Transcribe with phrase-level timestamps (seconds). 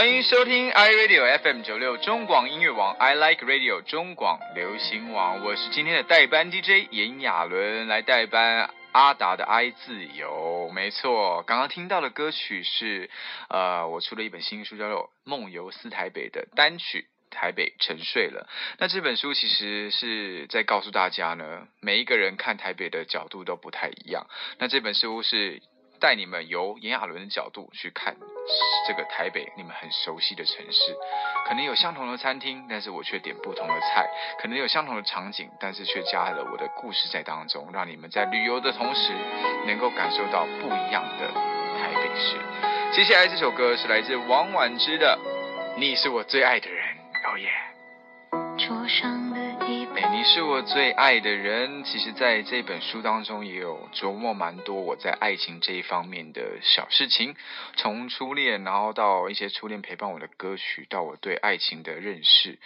[0.00, 10.68] 欢迎收听 i radio FM 九六中广音乐网，I like radio 中广流行网，我是今天的代班 DJ 严亚伦，来代班阿达的《爱自由》。
[10.72, 13.10] 没错，刚刚听到的歌曲是，
[13.50, 18.48] 呃，我出了一本新书，叫做《梦游四台北》的单曲《台北沉睡了》。
[18.78, 24.26] 那这本书其实是在告诉大家呢，每一个人看台北的角度都不太一样。
[24.58, 25.60] 那这本书是。
[26.00, 28.16] 带你们由炎亚纶的角度去看
[28.88, 30.96] 这个台北，你们很熟悉的城市，
[31.46, 34.06] 可能有相同的餐厅，但是我却点不同的菜；
[34.40, 39.12] 可能有相同的场景，但是却加了我的故事在当中，让你们在旅游的同时，
[39.66, 41.28] 能够感受到不一样的
[41.78, 42.36] 台北市。
[42.92, 45.18] 接下来这首歌是来自王婉之的
[45.78, 46.84] 《你是我最爱的人》，
[47.30, 47.48] 哦耶！
[48.58, 49.39] 桌上的。
[50.08, 51.84] 你是我最爱的人。
[51.84, 57.34] 其实，在这本书当中，也有琢磨蛮多我在爱情这一方面的小事情，
[57.76, 62.58] 从初恋，然后到一些初恋陪伴我的歌曲，到我对爱情的认识，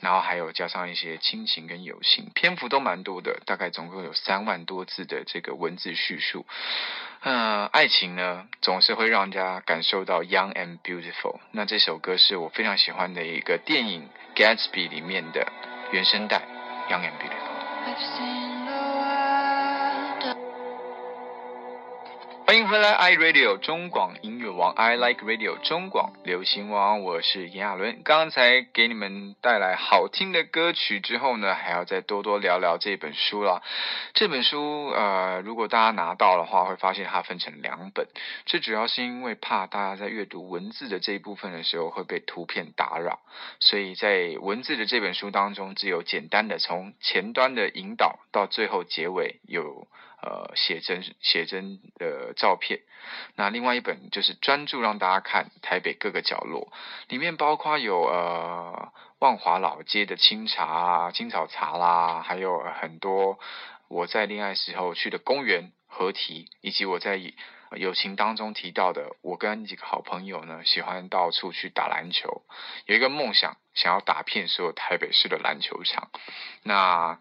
[0.00, 6.44] 然后还有加上一些亲情跟友情，篇幅都蛮多的，大概总共有三万多字的这个文字叙述。
[7.22, 11.38] 嗯，爱情呢，总是会让人家感受到 young and beautiful。
[11.52, 15.52] 那这首歌是我非常喜欢的一个电影《Gatsby》里面的
[15.92, 16.49] 原声带。
[16.90, 18.79] Young and beautiful.
[22.50, 28.02] 欢迎回来，i radio 中广音乐王，I like radio 中广流行王，我是炎亚纶。
[28.02, 33.62] 刚才给你们带来好听的歌曲之后呢，还要再多多聊聊这本书了。
[34.14, 38.08] 这本书，呃，如果大家拿到的话，会发现它分成两本。
[38.46, 43.20] 这主要是因为怕大家在阅读文字的这一部分的时候会被图片打扰，
[43.60, 49.86] 所以在文字的这本书当中，只有简单的从前端的引导到最后结尾有。
[50.22, 52.80] 呃，写真写真的照片，
[53.36, 56.70] 那另外一本就是专注让大家看台北各个角落，
[57.08, 63.38] 里面包括有呃万华老街的清茶、青草茶啦，还有很多
[63.88, 67.18] 我在恋爱时候去的公园、河堤，以及我在
[67.76, 72.42] 友情当中提到的，我跟几个好朋友呢，喜欢到处去打篮球，
[72.84, 76.10] 有一个梦想，想要打遍所有台北市的篮球场，
[76.62, 77.18] 那。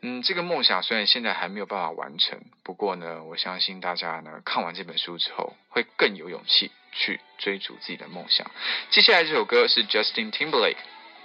[0.00, 8.48] 嗯，这个梦想虽然现在还没有办法完成，不过呢，我相信大家呢看完这本书之后，会更有勇气去追逐自己的梦想。
[8.90, 10.76] 接下来这首歌是 Justin Timberlake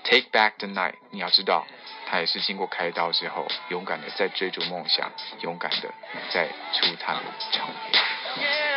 [0.04, 0.96] Take Back the Night。
[1.12, 1.68] 你要知道，
[2.08, 5.94] 他也是经过开刀之后，勇敢的在追逐梦想，勇敢的
[6.32, 8.73] 在出他的唱片。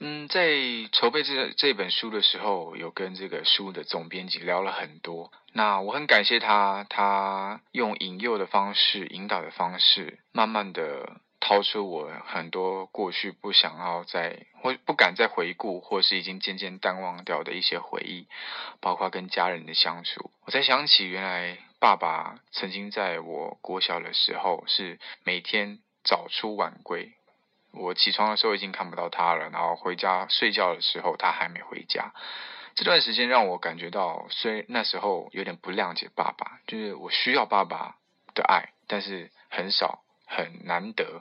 [0.00, 0.56] 嗯，在
[0.92, 5.32] 筹备这这本书的时候，有跟这个书的总编辑聊了很多。
[5.52, 18.26] 那我很感谢他，他用引诱的方式、引导的方式，慢慢的掏出我很多过去不想要再或不敢再回顾，或是已经渐渐淡忘掉的一些回忆，
[18.80, 20.30] 包括跟家人的相处。
[20.44, 27.12] 我才想起，原来爸爸曾经在我国小的时候，是每天早出晚归。
[27.72, 32.12] 我起床的时候已经看不到他了，然后回家睡觉的时候他还没回家。
[32.74, 37.96] 这段时间让我感觉到，虽那时候有点不谅解爸爸，就是我需要爸爸
[38.34, 41.20] 的爱，但是很少很难得，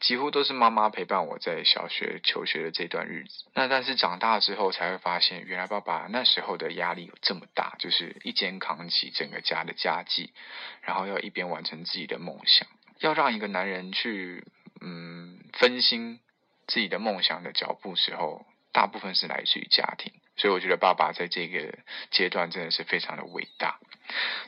[0.00, 3.44] 几乎都是妈妈陪伴我在小学求学的这段日子。
[3.54, 10.32] 那但是长大之后才会发现，原来爸爸那时候的压力有这么大，就是一肩扛起整个家的家计，
[10.80, 12.66] 然后要一边完成自己的梦想，
[12.98, 14.44] 要让一个男人去。
[14.84, 16.18] 嗯，分心
[16.66, 21.78] 自己的梦想的脚步时候，大部分是来自于家庭，所以我觉得爸爸在这个
[22.10, 23.78] 阶段真的是非常的伟大。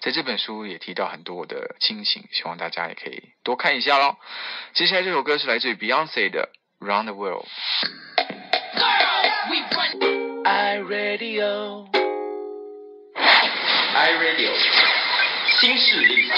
[0.00, 4.16] 在这本书也提到很多的亲情，希望大家也可以多看一下喽。
[4.72, 6.50] 接下来这首歌是来自于 Beyonce 的
[6.84, 7.46] 《Round the World》。
[10.46, 11.86] I Radio
[13.94, 14.52] I Radio
[15.60, 16.28] 新势力。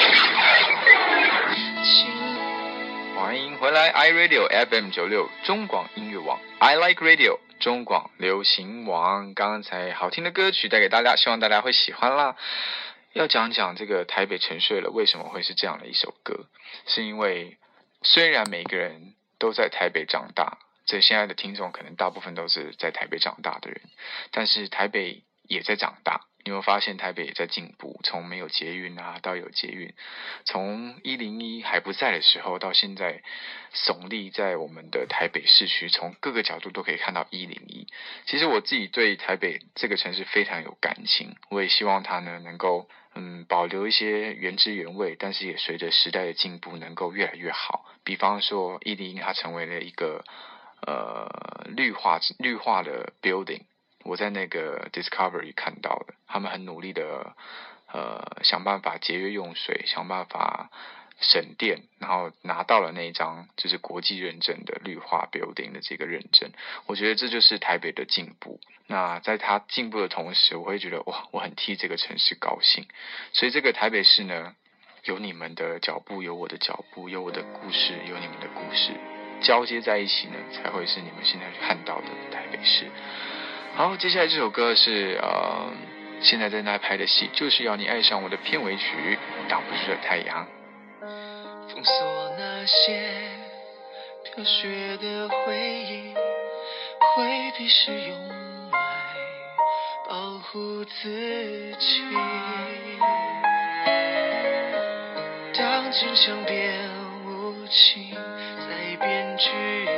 [3.16, 9.32] 欢迎回来，i radio FM 九六中广音乐网，I like radio 中广流行网。
[9.32, 12.36] 刚才好听的歌曲带给大家，希望大家会喜欢啦。
[13.14, 16.46] 要讲讲这个台北沉睡了，为什么会是这样的一首歌？
[16.86, 17.56] 是因为
[18.02, 23.80] 虽然每个人都在台北长大，这现在的听众可能大部分都是在台北长大的人，
[24.30, 26.26] 但是台北也在长大。
[26.46, 29.92] 你会发现台北也在进步，从没有捷运啊到有捷运，
[30.44, 33.20] 从一零一还不在的时候到现在
[33.74, 37.88] 耸立在我们的台北市区，从各个角度都可以看到一零一。
[38.26, 47.84] 其实我自己对台北这个城市非常有感情，我也希望它呢能够嗯保留一些原汁原味，但是也随着时代的进步能够越来越好。
[48.04, 50.24] 比方说一零一它成为了一个
[50.86, 51.26] 呃
[51.74, 53.62] 绿化绿化的 building。
[54.06, 57.34] 我在那个 Discovery 看到的，他们很努力的
[57.92, 60.70] 呃想办法节约用水，想办法。
[61.18, 66.50] 省电，然后拿到了那一张就是国际认证的绿化 building 的这个认证，
[66.84, 68.60] 我觉得这就是台北的进步。
[68.86, 72.86] 那在它进步的同时，我会觉得哇，我很替这个城市高兴。
[73.32, 74.54] 所以这个台北市呢，
[75.04, 78.92] 有你们的脚步，有我的脚步，有我的故事，有你们的故事，
[79.40, 82.90] 交接在一起呢，才会是你们现在看到的台北市。
[83.76, 85.70] 好，接下来这首歌是呃，
[86.22, 89.18] 现在在那拍的戏，就是要你爱上我的片尾曲，
[89.50, 90.46] 挡不住的太阳。
[91.02, 93.28] 封锁那些
[94.24, 96.14] 飘雪的回忆，
[97.14, 98.78] 回避是用来
[100.08, 102.02] 保护自己。
[105.52, 106.80] 当坚强变
[107.26, 109.50] 无情，在变距
[109.84, 109.90] 离，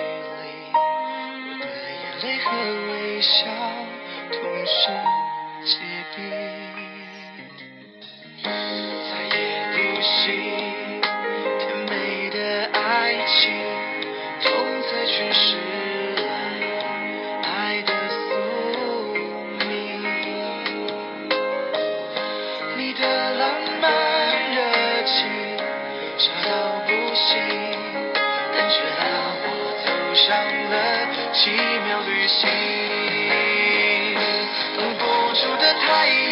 [2.21, 2.51] 泪和
[2.91, 3.47] 微笑
[4.33, 4.91] 同时
[5.65, 5.77] 结
[6.17, 6.88] 冰
[31.49, 32.47] 奇妙旅行，
[34.77, 35.05] 等不
[35.35, 36.28] 出的太阳。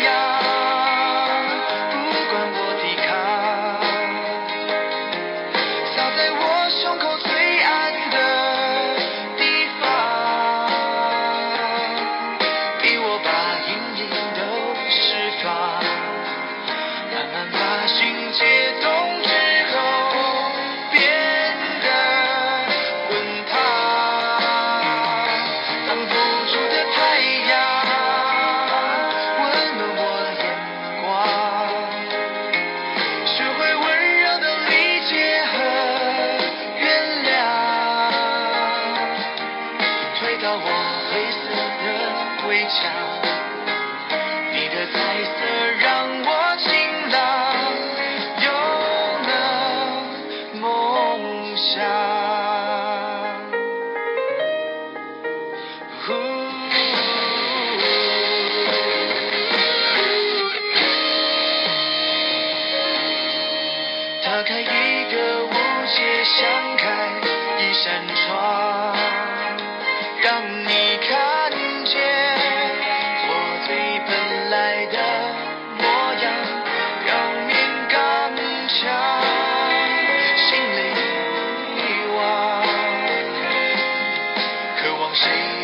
[85.18, 85.55] 结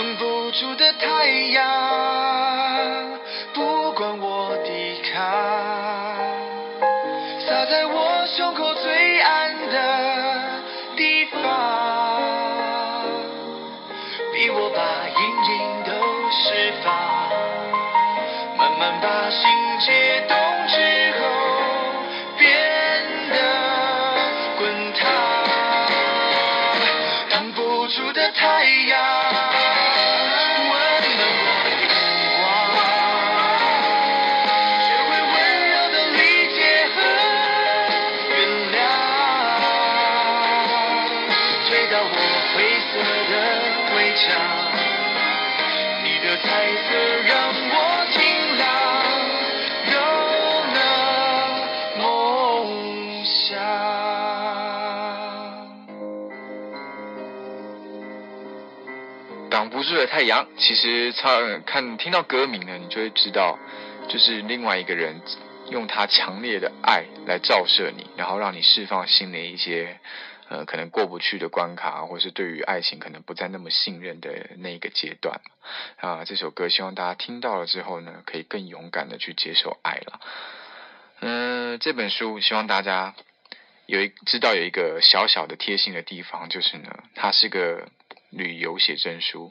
[0.00, 0.16] 撑。
[0.16, 3.18] 不住的太阳，
[59.70, 63.58] 不住的太阳其实唱看听到歌名呢，你就会知道，
[64.08, 65.22] 就是另外一个人
[65.70, 69.98] 用他强烈的爱来照射你，然后让你释放心里一些
[70.50, 75.40] 呃可能过不去的关卡，或是对于爱情可能不再那么信任的那一个阶段
[75.96, 76.24] 啊。
[76.26, 80.20] 这首歌希望大家听到了之后呢，可以更勇敢的去接受爱了。
[81.20, 83.14] 嗯，这本书希望大家
[83.86, 87.88] 有一知道有一个小小的贴心的地方，就是呢，它是个。
[88.32, 89.50] 旅游写真书，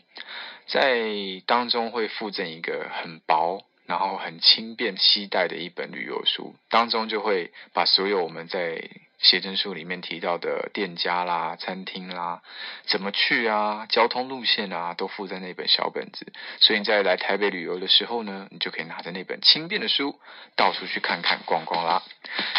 [0.65, 1.03] 在
[1.45, 3.65] 当中会附赠一个很薄。
[3.87, 8.87] 然后很轻便携带的一本旅游书，当中就会把所有我们在
[9.21, 12.41] 写真书里面提到的店家啦、餐厅啦、
[12.87, 16.31] 怎么去啊、交通路线啊，都附在那本小本子。
[16.59, 20.19] 所以你在来台北旅游的时候呢，你就可以拿着那本轻便的书，
[20.55, 22.01] 到处去看看逛逛啦。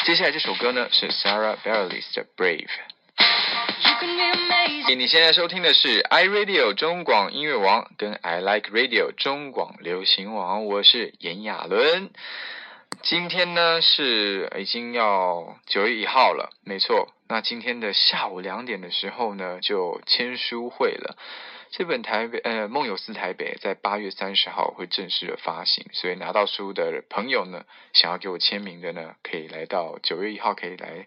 [0.04, 2.68] 接下来这首歌呢是 Sarah Bareilles 的 Brave。
[4.96, 12.10] 你现在收听的是 iRadio 中广音乐网跟 I Like Radio 中广流行网，我是炎亚纶。
[13.02, 17.09] 今天呢是已经要九月一号了，没错。
[17.28, 21.16] 那今天的下午两点的时候呢，就签书会了。
[21.70, 31.06] 这本台北呃梦游四台北在八月三十号会正式的发行，所以拿到书的朋友呢，想要给我签名的呢，可以来到九月一号可以来。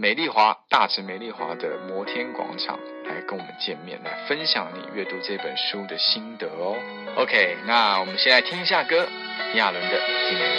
[0.00, 6.74] 美丽华大直美丽华的摩天广场来跟我们见面，来分享你阅读这本书的心得哦。
[7.16, 9.06] OK，那我们先来听一下歌，
[9.56, 10.50] 亚伦的《今年》。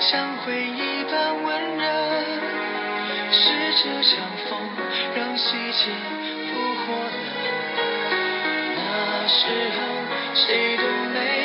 [0.00, 1.84] 像回忆般温热
[3.30, 3.44] 是
[3.82, 4.58] 这场风
[5.14, 5.90] 让细节
[6.46, 7.10] 复活了
[8.76, 9.40] 那时
[9.76, 9.78] 候
[10.34, 11.37] 谁都没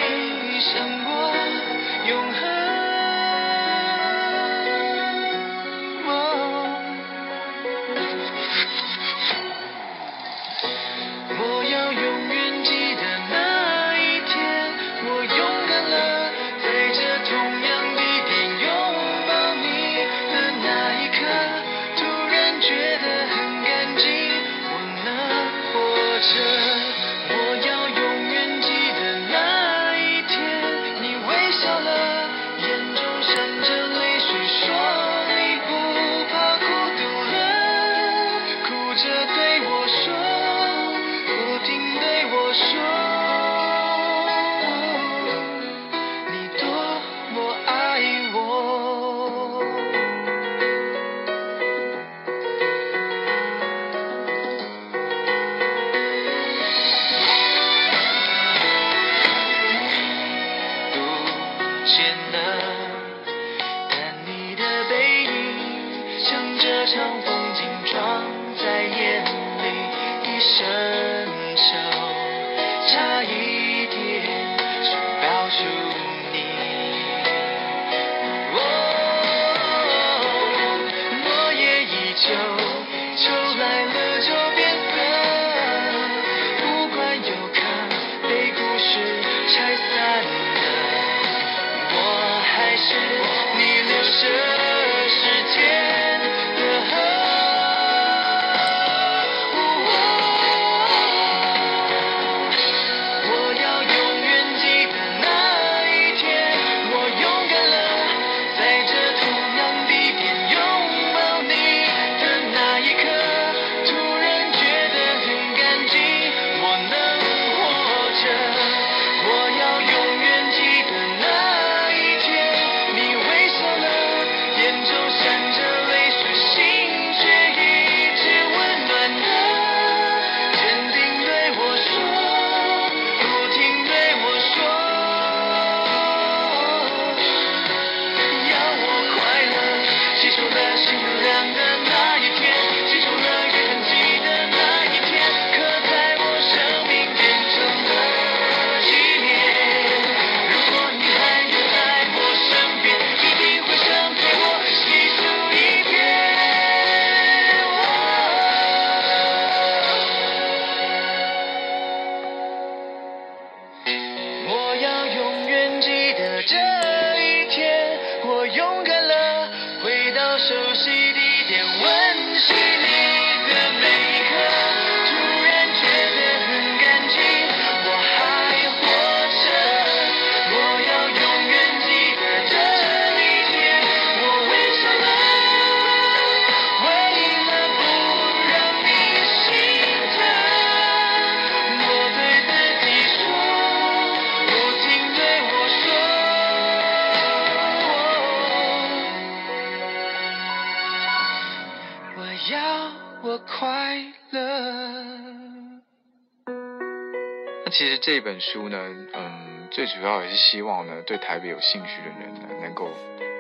[208.04, 208.78] 这本书呢，
[209.14, 212.92] 嗯，最主要也是希望呢，对台北有兴趣的人呢，能够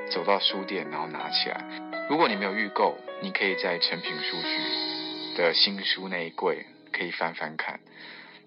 [0.10, 1.62] 走到书店，然后拿起来。
[2.10, 7.82] 如果你没有预购，你可以在成品书局的新书那一柜可以翻翻看。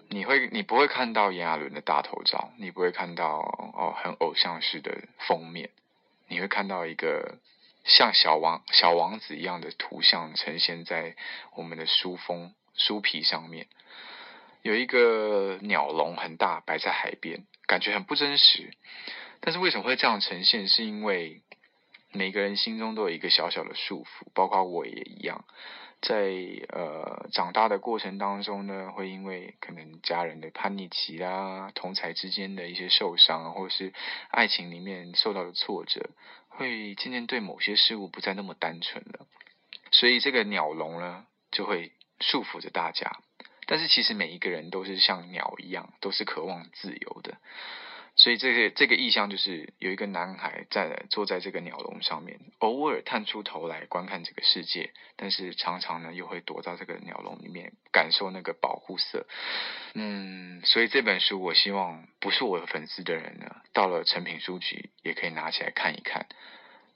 [0.09, 3.37] 你会，你不会看到炎亚纶的大头照，你不会看到
[3.77, 5.69] 哦很偶像式的封面，
[6.29, 7.37] 你会看到一个
[7.83, 11.15] 像小王小王子一样的图像呈现在
[11.53, 13.67] 我们的书封书皮上面，
[14.67, 18.73] 有一个鸟笼很大摆在海边，感觉很不真实。
[19.39, 20.67] 但是为什么会这样呈现？
[20.67, 21.41] 是因为
[22.11, 25.45] 每个人心中都有一个小小的束缚，包括我也一样。
[26.01, 26.33] 在
[26.67, 33.93] 呃长大的过程当中呢，会因为可能家人的叛逆期啦，同才之间的一些受伤，或是
[34.29, 36.09] 爱情里面受到的挫折，
[36.49, 39.27] 会渐渐对某些事物不再那么单纯了。
[39.91, 43.21] 所以这个鸟笼呢，就会束缚着大家。
[43.67, 47.37] 但是其实每一个人都是像鸟一样，都是渴望自由的。
[48.19, 59.27] 所以这个这个意象就是有一个男孩在坐在这个鸟笼上面，偶尔探出头来观看这个世界，但是常常呢又会躲到这个鸟笼里面感受那个保护色。
[59.93, 66.25] 嗯，所以这本书我希望不是我的粉丝的人呢，到了成品书局也可以拿起来看一看。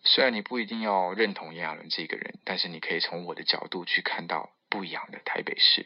[0.03, 5.85] 虽然你不一定要认同炎亚纶这个人，但是你可以从我的角度去看到不一样的台北市。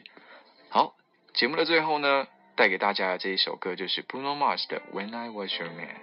[0.68, 0.94] 好，
[1.34, 2.26] 节目的最后呢。
[2.56, 5.94] 带给大家的这一首歌就是 Bruno Mars 的 When I Was Your Man，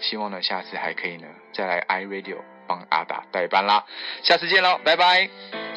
[0.00, 3.84] 希望呢下次还可以呢再来 iRadio 帮阿达代班啦，
[4.22, 5.69] 下次见喽，拜拜。